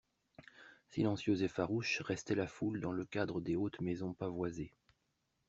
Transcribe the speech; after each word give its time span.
Silencieuse 0.89 1.43
et 1.43 1.47
farouche 1.47 2.01
restait 2.01 2.33
la 2.33 2.47
foule 2.47 2.81
dans 2.81 2.91
le 2.91 3.05
cadre 3.05 3.39
des 3.39 3.55
hautes 3.55 3.81
maisons 3.81 4.15
pavoisées. 4.15 4.73